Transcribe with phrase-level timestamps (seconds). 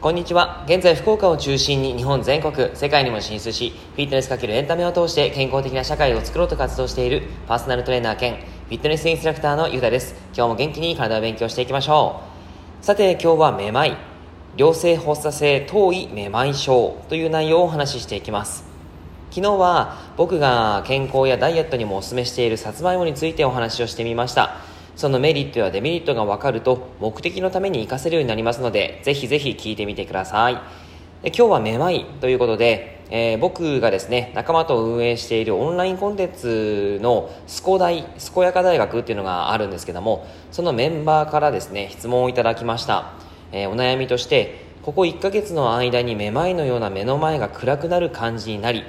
[0.00, 0.62] こんにちは。
[0.66, 10.14] 現在、福岡を中心に日本全国、世界にも進出し、フィットネスかけるエンタメを通して健康的な社会を作ろうと活動しているパーソナルトレーナー兼フィットネスインストラクターのゆうたです。
[10.36, 12.20] 今日も元気に体を勉強していきましょ
[12.82, 12.84] う。
[12.84, 13.96] さて、今日はめまい、
[14.58, 18.73] 良性発作性頭位めまい症という内容をお話ししていきます。
[19.34, 24.58] 昨日は僕が健康やダイエットにもお勧めしているさつまいもについてお話をしてみました。
[24.94, 30.52] そのメリットやデメリットが分かると目的のために活かせるようになりますので、ぜひぜひ聞いてみてください。
[30.52, 43.14] 今日はめまいということで、えー、僕がですね、仲間と運営しているオンラインコンテンツのスコ大、スコヤカ大学っていうのがあるんですけども、そのメンバーからですね、質問をいただきました。
[43.50, 48.84] えー、お悩みとして、ここ1ヶ月の間にめまいのような目の前が暗くなる感じになり、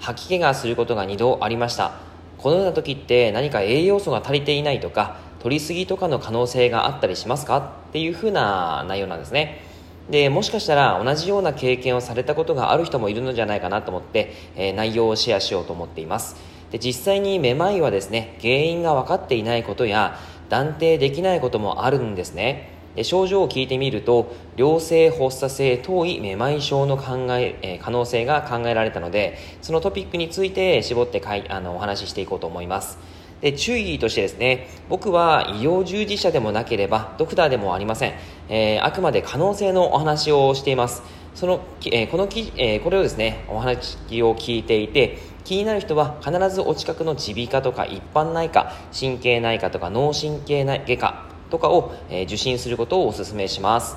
[0.00, 1.92] 吐き気がすることが2度ありました。
[2.38, 7.58] このような時って何か栄養素が足りていないとか、取りすぎとかの可能性があったりしますか？
[7.88, 9.62] っていうふうな内容なんですね。
[10.08, 16.36] で、もしかしたら同じような経験をされたことがある人もいるのじゃないかなと思って、えー、内容をシェアしようと思っています。
[16.72, 22.79] で、実際にめまいはですね、原因が分かっていないことや断定できないこともあるんですね。
[22.96, 32.98] で症状を聞いてみると良性発作性頭位めまい症の考ええ、可能性が考えられたのでそのトピックについて絞ってかいあのお話ししていこうと思います。
[33.40, 38.12] で注意としてですね僕は医療従事者でもなければドクターでもありません、
[38.50, 41.02] えー、あくまで可能性のお話をしています。
[41.34, 53.96] その、えー、このき、えー、これをですねお話を聞いていて気になる人は必ずお近くの耳鼻科とか一般内科神経内科とか脳神経外科とかを、え受診することをお勧めします。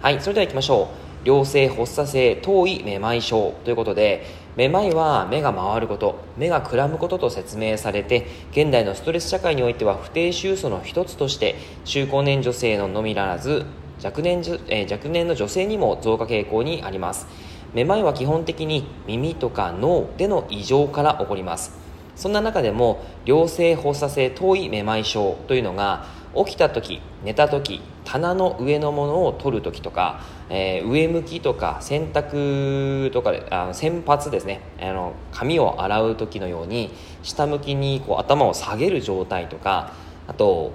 [0.00, 1.10] はいそれでは行きましょう。
[1.24, 4.24] 良性発作性頭位めまい症ということで
[4.56, 13.66] めまいは目が回ること目がくらむことと説明されて現代のストレス社会においては不定収素の一つとして中高年女性ののみならず
[14.02, 17.26] 若年,、え、若年の女性にも増加傾向にあります。
[17.74, 21.79] めまいは基本的に耳とか脳での異常から起こります。
[22.20, 26.04] そんな中でも良性発作性頭位めまい症というのが
[26.36, 30.20] 起きた時寝た時棚の上のものを取る時とか、
[30.50, 34.60] えー、上向きとか洗濯とかであの洗髪ですね。
[34.82, 36.92] あの髪を洗う時のように
[37.22, 39.94] 下向きにこう頭を下げる状態とか
[40.26, 40.72] あと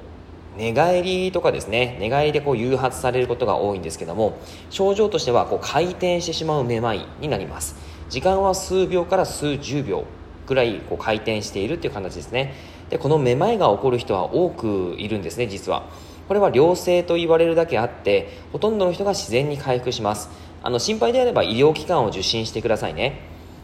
[0.58, 1.98] 寝返りとかですね。
[2.00, 4.40] 寝返りでこう誘発されることが多いんですけども
[4.72, 7.76] 症状としてはこう回転してしまうめまいになります。
[8.10, 10.06] 時間は数秒から数十秒。
[10.48, 12.54] ぐらいこう回転しているっていう形ですね。
[12.90, 15.84] でこのめまいが起こる人は多くいるんですね実は。
[16.28, 20.30] これは良性と言われるだけあってほとんどの人が自然に回復します。
[20.64, 23.22] あの心配であれば医療機関を受診してくださいね。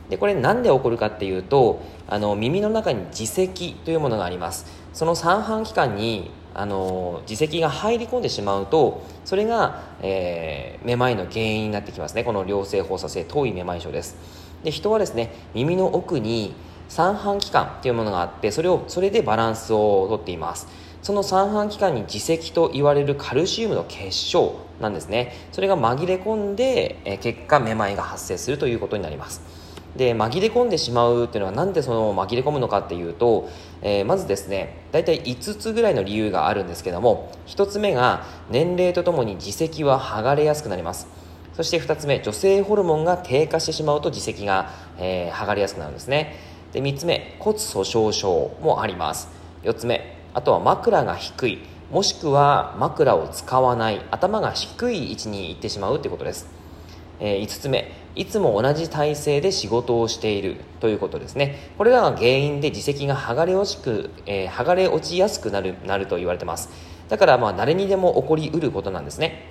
[0.09, 4.65] でこれ何で起こるかっていうとあの耳の中に耳石というものがあります。
[4.93, 12.23] その三半規管にあの耳石が入り込んでしまうとそれが、えー、めまいの原因になってきますね。
[12.23, 14.17] この良性放射性遠いめまい症です。
[14.63, 16.53] で人はですね耳の奥に
[16.91, 20.67] 三半規管というものがあってそれをそれでバランスをとっています。
[21.01, 25.33] その三半規管に耳石と言われるカルシウムの結晶なんですね。
[25.53, 29.41] それが紛れ込んで、え結果めまいが発生するということになります。
[29.95, 33.49] で紛れ込んでしまうっていうのはなんでその紛れ込むのかっていうと、
[33.81, 41.07] えー、まずですね大体5つぐらいの理由があるんですけども1つ目が年齢とともに耳石は剥がれやすくなります。
[41.53, 46.50] そして2つ目女性ホルモンが低下してしまうと耳石が、えー、剥がれやすくなるんですね。
[46.73, 49.29] で3つ目骨粗しょう症もあります。
[49.63, 51.59] 4つ目あとは枕が低い。
[51.91, 54.01] もしくは枕を使わない。
[54.11, 56.47] 頭が低い位置に行ってしまうということです、
[57.19, 60.57] えー、5つ目いつも同じ体勢で仕事をしている。
[60.79, 61.73] ということですね。
[61.77, 66.69] これらが原因で耳石が剥がれ落ちく、えー、剥がれ落ちやすくなるなると言われてます。
[67.09, 69.43] だからまあ誰にでも起こりうることなんですね。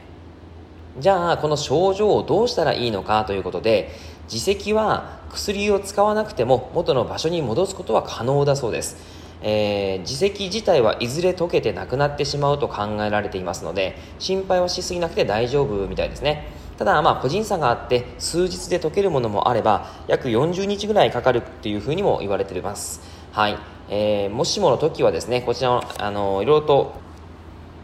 [1.01, 3.91] じゃあこの症状をどうしたらいいのかということで
[4.31, 8.97] 耳石は薬を使わなくても元の場所に戻すことは可能だそうです、
[9.41, 16.61] えー、耳石自体はいずれ溶けてなくなってしまうと考えられていますので心配はしすぎなくて大丈夫みたいですね。
[16.77, 23.03] ただまあ個人差があって数日で溶けるものもあれば約40日ぐらいかかるっていうふうにも言われています。
[23.33, 23.59] はい、
[23.91, 26.95] えー、もしもの時はですねこちらのあのいろいろと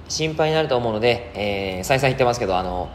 [0.09, 2.89] 心配になると思うので、えー、再三言ってますけどあの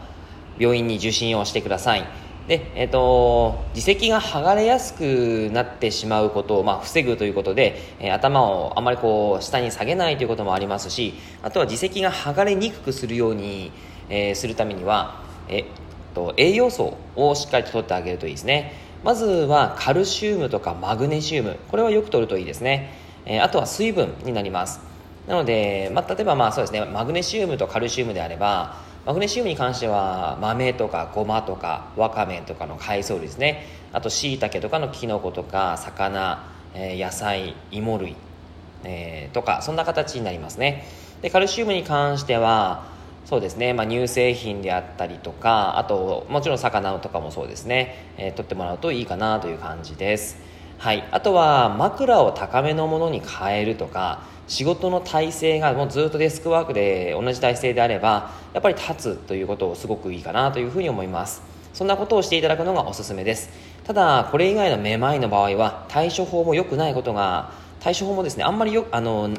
[0.62, 2.06] 病院に受診をしてください
[2.48, 13.70] で、えっ、ー、と、耳石が剥がれやすくなってしまうことを、まあ、防ぐということで、えー、頭をあまりこう、下に下げないということもありますし、あとは耳石が剥がれにくくするように、
[14.08, 15.64] えー、するためには、えっ
[16.14, 18.72] と、栄養素をしっかりと取ってあげるといいですね。
[19.04, 22.92] まずはカルシウムとかマグネシウム、これはよく取るといいですね。
[23.24, 24.80] え、あとは水分になります
[25.28, 33.66] なので、まあ、例えばまあそうですねマグネシウムとカルシウムであればマグネシウムに関しては豆とかごまとかわかめとかの海藻類ですね。
[33.92, 36.44] あとしいたけとかのきのことか魚、
[36.74, 38.16] えー、野菜芋類、
[38.84, 40.86] えー、とかそんな形になりますね。
[41.20, 42.84] でカルシウムに関しては
[43.24, 50.51] そうですね、まあ、乳製品であったりとかあともちろん魚とかもそうですね、えー、取ってもらうといいかなという感じです。
[50.82, 61.40] はい、あとは枕を高めのものに変えるとか仕事の体勢がもうずっとデスクワークで同じ体勢であればやっぱり立つということをすごくいいかなというふうに思います。
[61.72, 63.48] そんなことをしていただくのがおすすめです。
[63.84, 69.30] ただこれ以外のめまいの場合は対処法も良くないことが対処法もですねあんまりよあの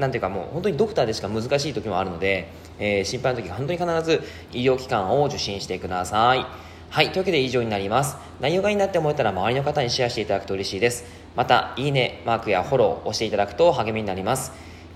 [0.00, 2.48] なんていうかもう本当にドクターでしか難しい時もあるので、
[2.80, 6.71] えー、心配な時は本当に必ず医療機関を受診してください。
[6.92, 8.18] はいというわけで以上になります。
[8.38, 11.06] 内容がいいなって思えたら周りの方にシェアしていただくと嬉しいです。
[11.34, 14.52] またいいねマークやフォローを押していただくと励みになります。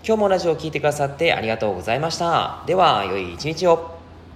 [0.07, 2.63] 今日もラジオを聴いてくださってありがとうございました。
[2.67, 3.96] では良い一日を。